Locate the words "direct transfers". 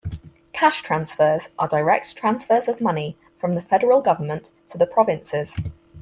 1.67-2.67